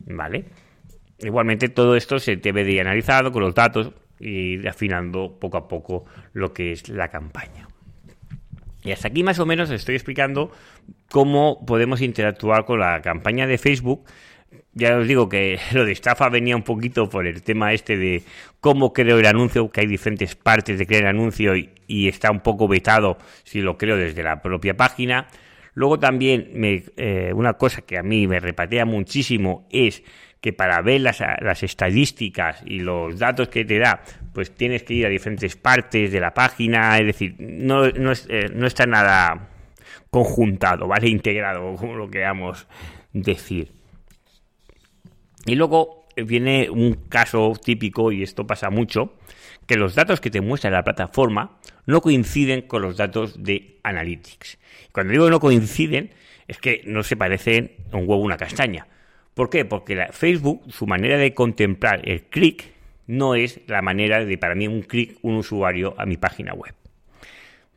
¿Vale? 0.00 0.44
Igualmente 1.22 1.68
todo 1.68 1.96
esto 1.96 2.18
se 2.18 2.36
debe 2.36 2.64
de 2.64 2.80
analizado 2.80 3.32
con 3.32 3.42
los 3.42 3.54
datos 3.54 3.92
y 4.18 4.66
afinando 4.66 5.38
poco 5.38 5.56
a 5.56 5.68
poco 5.68 6.04
lo 6.32 6.52
que 6.52 6.72
es 6.72 6.88
la 6.88 7.08
campaña. 7.08 7.68
Y 8.82 8.92
hasta 8.92 9.08
aquí 9.08 9.22
más 9.22 9.38
o 9.38 9.46
menos 9.46 9.70
estoy 9.70 9.94
explicando 9.94 10.50
cómo 11.10 11.64
podemos 11.66 12.00
interactuar 12.00 12.64
con 12.64 12.80
la 12.80 13.00
campaña 13.02 13.46
de 13.46 13.58
Facebook. 13.58 14.04
Ya 14.72 14.96
os 14.96 15.06
digo 15.06 15.28
que 15.28 15.58
lo 15.72 15.84
de 15.84 15.92
estafa 15.92 16.28
venía 16.28 16.56
un 16.56 16.62
poquito 16.62 17.08
por 17.08 17.26
el 17.26 17.42
tema 17.42 17.72
este 17.72 17.96
de 17.96 18.22
cómo 18.60 18.92
creo 18.92 19.18
el 19.18 19.26
anuncio, 19.26 19.70
que 19.70 19.82
hay 19.82 19.86
diferentes 19.86 20.34
partes 20.34 20.78
de 20.78 20.86
crear 20.86 21.02
el 21.02 21.08
anuncio 21.08 21.54
y, 21.56 21.68
está 22.08 22.30
un 22.30 22.40
poco 22.40 22.68
vetado 22.68 23.18
si 23.42 23.60
lo 23.60 23.76
creo 23.76 23.96
desde 23.96 24.22
la 24.22 24.40
propia 24.40 24.76
página. 24.76 25.26
Luego 25.74 25.98
también 25.98 26.50
me, 26.54 26.84
eh, 26.96 27.32
una 27.34 27.54
cosa 27.54 27.82
que 27.82 27.98
a 27.98 28.02
mí 28.02 28.26
me 28.26 28.40
repatea 28.40 28.84
muchísimo 28.84 29.66
es 29.70 30.02
que 30.40 30.52
para 30.52 30.80
ver 30.80 31.02
las, 31.02 31.20
las, 31.40 31.62
estadísticas 31.62 32.62
y 32.64 32.80
los 32.80 33.18
datos 33.18 33.48
que 33.48 33.64
te 33.64 33.78
da, 33.78 34.02
pues 34.32 34.54
tienes 34.54 34.82
que 34.84 34.94
ir 34.94 35.06
a 35.06 35.10
diferentes 35.10 35.56
partes 35.56 36.12
de 36.12 36.20
la 36.20 36.32
página, 36.32 36.98
es 36.98 37.06
decir, 37.06 37.34
no, 37.38 37.88
no, 37.90 38.12
eh, 38.12 38.48
no 38.54 38.66
está 38.66 38.86
nada 38.86 39.50
conjuntado, 40.10 40.88
¿vale? 40.88 41.08
Integrado, 41.08 41.74
como 41.76 41.94
lo 41.94 42.10
queramos 42.10 42.66
decir. 43.12 43.72
Y 45.46 45.54
luego 45.56 46.06
viene 46.16 46.70
un 46.70 46.94
caso 47.08 47.52
típico, 47.62 48.12
y 48.12 48.22
esto 48.22 48.46
pasa 48.46 48.70
mucho, 48.70 49.14
que 49.66 49.76
los 49.76 49.94
datos 49.94 50.20
que 50.20 50.30
te 50.30 50.40
muestra 50.40 50.70
la 50.70 50.82
plataforma 50.82 51.58
no 51.86 52.00
coinciden 52.00 52.62
con 52.62 52.82
los 52.82 52.96
datos 52.96 53.42
de 53.42 53.78
Analytics. 53.82 54.58
Cuando 54.92 55.12
digo 55.12 55.30
no 55.30 55.38
coinciden, 55.38 56.10
es 56.48 56.58
que 56.58 56.82
no 56.86 57.02
se 57.02 57.16
parecen 57.16 57.72
a 57.92 57.96
un 57.96 58.08
huevo 58.08 58.22
una 58.22 58.36
castaña. 58.36 58.86
¿Por 59.40 59.48
qué? 59.48 59.64
Porque 59.64 60.08
Facebook, 60.12 60.70
su 60.70 60.86
manera 60.86 61.16
de 61.16 61.32
contemplar 61.32 62.06
el 62.06 62.24
clic, 62.24 62.74
no 63.06 63.34
es 63.34 63.62
la 63.68 63.80
manera 63.80 64.22
de, 64.22 64.36
para 64.36 64.54
mí, 64.54 64.68
un 64.68 64.82
clic, 64.82 65.16
un 65.22 65.36
usuario 65.36 65.94
a 65.96 66.04
mi 66.04 66.18
página 66.18 66.52
web. 66.52 66.74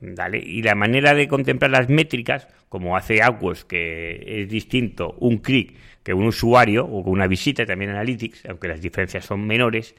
¿Vale? 0.02 0.40
Y 0.40 0.62
la 0.62 0.76
manera 0.76 1.14
de 1.14 1.26
contemplar 1.30 1.72
las 1.72 1.88
métricas, 1.88 2.50
como 2.68 2.98
hace 2.98 3.24
AdWords, 3.24 3.64
que 3.64 4.42
es 4.42 4.50
distinto 4.50 5.16
un 5.20 5.38
clic 5.38 5.74
que 6.04 6.14
un 6.14 6.26
usuario 6.26 6.84
o 6.84 7.00
una 7.10 7.28
visita, 7.28 7.66
también 7.66 7.92
Analytics, 7.92 8.46
aunque 8.50 8.68
las 8.68 8.82
diferencias 8.82 9.24
son 9.24 9.48
menores, 9.48 9.96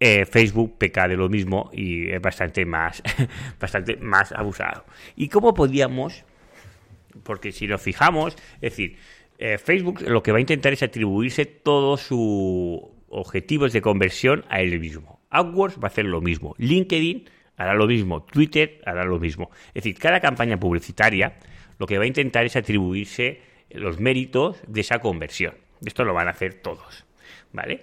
eh, 0.00 0.26
Facebook 0.26 0.76
peca 0.76 1.08
de 1.08 1.16
lo 1.16 1.30
mismo 1.30 1.70
y 1.72 2.10
es 2.10 2.20
bastante 2.20 2.66
más, 2.66 3.02
bastante 3.58 3.96
más 3.96 4.32
abusado. 4.32 4.84
¿Y 5.16 5.30
cómo 5.30 5.54
podíamos? 5.54 6.26
Porque 7.22 7.52
si 7.52 7.66
nos 7.66 7.80
fijamos, 7.80 8.36
es 8.56 8.60
decir, 8.60 8.98
eh, 9.44 9.58
Facebook 9.58 10.02
lo 10.02 10.22
que 10.22 10.30
va 10.30 10.38
a 10.38 10.40
intentar 10.40 10.72
es 10.72 10.84
atribuirse 10.84 11.46
todos 11.46 12.02
sus 12.02 12.80
objetivos 13.08 13.72
de 13.72 13.82
conversión 13.82 14.44
a 14.48 14.60
él 14.60 14.78
mismo. 14.78 15.20
AdWords 15.30 15.78
va 15.78 15.84
a 15.84 15.86
hacer 15.88 16.04
lo 16.04 16.20
mismo. 16.20 16.54
LinkedIn 16.58 17.28
hará 17.56 17.74
lo 17.74 17.88
mismo. 17.88 18.22
Twitter 18.22 18.80
hará 18.86 19.04
lo 19.04 19.18
mismo. 19.18 19.50
Es 19.74 19.82
decir, 19.82 19.98
cada 19.98 20.20
campaña 20.20 20.60
publicitaria 20.60 21.38
lo 21.80 21.88
que 21.88 21.98
va 21.98 22.04
a 22.04 22.06
intentar 22.06 22.44
es 22.46 22.54
atribuirse 22.54 23.40
los 23.70 23.98
méritos 23.98 24.58
de 24.68 24.82
esa 24.82 25.00
conversión. 25.00 25.54
Esto 25.84 26.04
lo 26.04 26.14
van 26.14 26.28
a 26.28 26.30
hacer 26.30 26.54
todos. 26.54 27.04
¿Vale? 27.52 27.82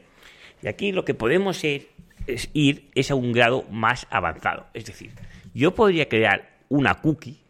Y 0.63 0.69
aquí 0.69 0.93
lo 0.93 1.03
que 1.03 1.13
podemos 1.13 1.61
ir 1.65 1.89
es 2.25 3.11
a 3.11 3.15
un 3.15 3.33
grado 3.33 3.65
más 3.69 4.07
avanzado. 4.11 4.67
Es 4.73 4.85
decir, 4.85 5.11
yo 5.53 5.75
podría 5.75 6.07
crear 6.07 6.51
una 6.69 7.01
cookie, 7.01 7.41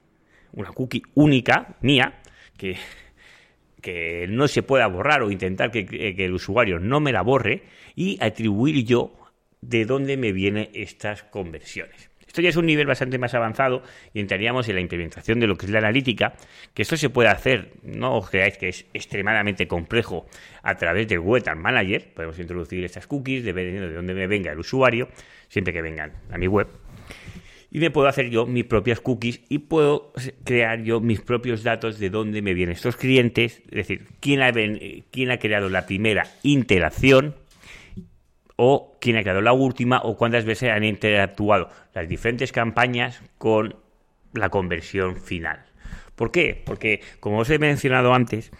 una 0.51 0.71
cookie 0.71 1.03
única 1.13 1.75
mía, 1.81 2.21
que 2.57 2.75
que 3.81 4.27
no 4.29 4.47
se 4.47 4.63
pueda 4.63 4.87
borrar 4.87 5.21
o 5.21 5.31
intentar 5.31 5.71
que, 5.71 6.15
el 6.17 6.33
usuario 6.33 6.79
no 6.79 6.99
me 6.99 7.11
la 7.11 7.21
borre 7.21 7.63
y 7.95 8.17
atribuir 8.21 8.85
yo 8.85 9.13
de 9.61 9.85
dónde 9.85 10.17
me 10.17 10.31
vienen 10.31 10.69
estas 10.73 11.23
conversiones. 11.23 12.09
Esto 12.25 12.41
ya 12.41 12.49
es 12.49 12.57
un 12.57 12.67
nivel 12.67 12.85
bastante 12.85 13.17
más 13.17 13.33
avanzado 13.33 13.81
y 14.13 14.19
entraríamos 14.19 14.69
en 14.69 14.75
la 14.75 14.81
implementación 14.81 15.39
de 15.39 15.47
lo 15.47 15.57
que 15.57 15.65
es 15.65 15.71
la 15.71 15.79
analítica, 15.79 16.35
que 16.75 16.83
esto 16.83 16.95
se 16.95 17.09
puede 17.09 17.29
hacer, 17.29 17.71
no 17.81 18.17
os 18.17 18.29
creáis 18.29 18.57
que 18.57 18.69
es 18.69 18.85
extremadamente 18.93 19.67
complejo 19.67 20.27
a 20.61 20.75
través 20.75 21.07
del 21.07 21.19
Web 21.19 21.43
Manager, 21.55 22.13
podemos 22.13 22.37
introducir 22.37 22.83
estas 22.83 23.07
cookies 23.07 23.43
dependiendo 23.43 23.87
de 23.89 23.95
dónde 23.95 24.13
me 24.13 24.27
venga 24.27 24.51
el 24.51 24.59
usuario, 24.59 25.09
siempre 25.47 25.73
que 25.73 25.81
vengan 25.81 26.13
a 26.29 26.37
mi 26.37 26.47
web 26.47 26.67
y 27.71 27.79
me 27.79 27.91
puedo 27.91 28.07
hacer 28.07 28.29
yo 28.29 28.45
mis 28.45 28.65
propias 28.65 28.99
cookies 28.99 29.41
y 29.49 29.59
puedo 29.59 30.11
crear 30.43 30.81
yo 30.83 30.99
mis 30.99 31.21
propios 31.21 31.63
datos 31.63 31.99
de 31.99 32.09
dónde 32.09 32.41
me 32.41 32.53
vienen 32.53 32.75
estos 32.75 32.95
clientes, 32.95 33.61
es 33.65 33.71
decir, 33.71 34.07
quién 34.19 34.41
ha, 34.41 34.51
quién 34.51 35.31
ha 35.31 35.37
creado 35.37 35.69
la 35.69 35.85
primera 35.85 36.27
interacción 36.43 37.35
o 38.55 38.97
quién 38.99 39.17
ha 39.17 39.21
creado 39.21 39.41
la 39.41 39.53
última 39.53 40.01
o 40.03 40.17
cuántas 40.17 40.45
veces 40.45 40.71
han 40.71 40.83
interactuado 40.83 41.69
las 41.93 42.09
diferentes 42.09 42.51
campañas 42.51 43.21
con 43.37 43.75
la 44.33 44.49
conversión 44.49 45.15
final. 45.15 45.65
¿Por 46.15 46.31
qué? 46.31 46.61
Porque, 46.65 47.01
como 47.21 47.39
os 47.39 47.49
he 47.49 47.59
mencionado 47.59 48.13
antes, 48.13 48.51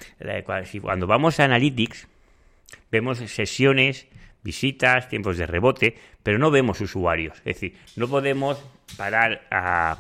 cuando 0.82 1.08
vamos 1.08 1.40
a 1.40 1.44
Analytics, 1.44 2.08
vemos 2.90 3.18
sesiones 3.18 4.08
visitas, 4.44 5.10
tiempos 5.10 5.38
de 5.38 5.46
rebote, 5.46 5.96
pero 6.24 6.38
no 6.38 6.52
vemos 6.52 6.82
usuarios. 6.82 7.38
Es 7.40 7.56
decir, 7.56 7.76
no 7.96 8.08
podemos 8.08 8.64
parar 8.98 9.42
a, 9.52 9.98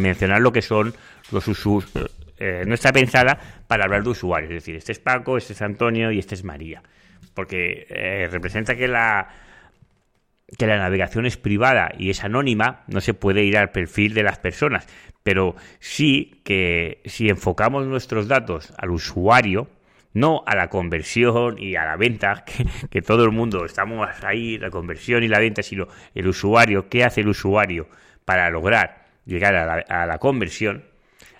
mencionar 0.00 0.40
lo 0.40 0.52
que 0.52 0.62
son 0.62 0.94
los 1.30 1.46
usuarios. 1.48 2.10
Eh, 2.38 2.64
no 2.66 2.74
está 2.74 2.92
pensada 2.92 3.38
para 3.66 3.84
hablar 3.84 4.02
de 4.02 4.10
usuarios. 4.10 4.50
Es 4.50 4.62
decir, 4.62 4.76
este 4.76 4.92
es 4.92 4.98
Paco, 4.98 5.36
este 5.36 5.52
es 5.52 5.62
Antonio 5.62 6.10
y 6.10 6.18
este 6.18 6.34
es 6.34 6.44
María. 6.44 6.82
Porque 7.34 7.86
eh, 7.90 8.28
representa 8.30 8.74
que 8.74 8.88
la 8.88 9.28
que 10.58 10.66
la 10.66 10.78
navegación 10.78 11.26
es 11.26 11.36
privada 11.36 11.92
y 11.96 12.10
es 12.10 12.24
anónima, 12.24 12.82
no 12.88 13.00
se 13.00 13.14
puede 13.14 13.44
ir 13.44 13.56
al 13.56 13.70
perfil 13.70 14.14
de 14.14 14.24
las 14.24 14.38
personas, 14.38 14.86
pero 15.22 15.54
sí 15.78 16.40
que 16.44 17.00
si 17.04 17.28
enfocamos 17.28 17.86
nuestros 17.86 18.26
datos 18.26 18.72
al 18.76 18.90
usuario, 18.90 19.68
no 20.12 20.42
a 20.46 20.56
la 20.56 20.68
conversión 20.68 21.58
y 21.58 21.76
a 21.76 21.84
la 21.84 21.96
venta, 21.96 22.44
que, 22.90 23.02
todo 23.02 23.24
el 23.24 23.30
mundo 23.30 23.64
estamos 23.64 24.08
ahí, 24.22 24.58
la 24.58 24.70
conversión 24.70 25.22
y 25.22 25.28
la 25.28 25.38
venta, 25.38 25.62
sino 25.62 25.88
el 26.14 26.26
usuario, 26.26 26.88
qué 26.88 27.04
hace 27.04 27.20
el 27.20 27.28
usuario 27.28 27.88
para 28.24 28.50
lograr 28.50 29.04
llegar 29.26 29.54
a 29.54 29.66
la, 29.66 29.84
a 29.88 30.06
la 30.06 30.18
conversión, 30.18 30.84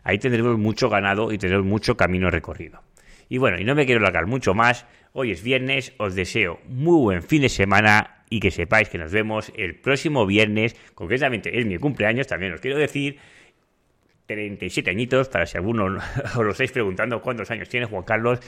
ahí 0.05 0.19
tendremos 0.19 0.59
mucho 0.59 0.89
ganado 0.89 1.33
y 1.33 1.39
tendremos 1.39 1.67
mucho 1.67 1.97
camino 1.97 2.31
recorrido. 2.31 2.83
Y 3.29 3.39
bueno, 3.39 3.59
y 3.61 3.65
no 3.65 3.75
me 3.75 3.87
quiero 3.87 4.01
largar 4.01 4.27
mucho 4.27 4.55
más, 4.55 4.87
hoy 5.13 5.31
es 5.31 5.43
viernes, 5.43 5.93
os 5.99 6.15
deseo 6.15 6.61
muy 6.67 7.01
buen 7.01 7.23
fin 7.23 7.43
de 7.43 7.49
semana 7.49 8.25
y 8.29 8.41
que 8.41 8.51
sepáis 8.51 8.89
que 8.89 8.99
nos 8.99 9.13
vemos 9.13 9.53
el 9.57 9.75
próximo 9.75 10.25
viernes, 10.25 10.77
concretamente 10.95 11.59
es 11.59 11.67
mi 11.67 11.79
cumpleaños, 11.79 12.29
también 12.29 12.53
os 12.53 12.61
quiero 12.61 12.79
decir, 12.79 13.19
37 14.31 14.91
añitos, 14.91 15.29
para 15.29 15.45
si 15.45 15.57
alguno 15.57 15.87
os 16.37 16.45
lo 16.45 16.53
estáis 16.53 16.71
preguntando 16.71 17.21
cuántos 17.21 17.51
años 17.51 17.69
tiene 17.69 17.87
Juan 17.87 18.05
Carlos. 18.05 18.39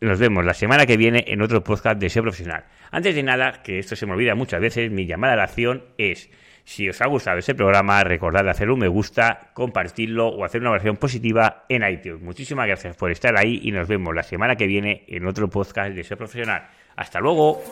Nos 0.00 0.18
vemos 0.18 0.44
la 0.44 0.54
semana 0.54 0.86
que 0.86 0.96
viene 0.96 1.24
en 1.28 1.40
otro 1.40 1.62
podcast 1.62 2.00
de 2.00 2.08
SEO 2.08 2.24
Profesional. 2.24 2.64
Antes 2.90 3.14
de 3.14 3.22
nada, 3.22 3.62
que 3.62 3.78
esto 3.78 3.94
se 3.94 4.06
me 4.06 4.12
olvida 4.12 4.34
muchas 4.34 4.60
veces, 4.60 4.90
mi 4.90 5.06
llamada 5.06 5.34
a 5.34 5.36
la 5.36 5.44
acción 5.44 5.84
es, 5.98 6.30
si 6.64 6.88
os 6.88 7.00
ha 7.00 7.06
gustado 7.06 7.38
ese 7.38 7.54
programa, 7.54 8.02
recordad 8.02 8.48
hacer 8.48 8.70
un 8.70 8.80
me 8.80 8.88
gusta, 8.88 9.50
compartirlo 9.54 10.28
o 10.28 10.44
hacer 10.44 10.60
una 10.60 10.72
versión 10.72 10.96
positiva 10.96 11.64
en 11.68 11.88
iTunes. 11.88 12.20
Muchísimas 12.20 12.66
gracias 12.66 12.96
por 12.96 13.12
estar 13.12 13.36
ahí 13.38 13.60
y 13.62 13.70
nos 13.70 13.86
vemos 13.86 14.14
la 14.14 14.24
semana 14.24 14.56
que 14.56 14.66
viene 14.66 15.04
en 15.06 15.26
otro 15.26 15.48
podcast 15.48 15.92
de 15.94 16.02
SEO 16.02 16.16
Profesional. 16.16 16.68
Hasta 16.96 17.20
luego. 17.20 17.62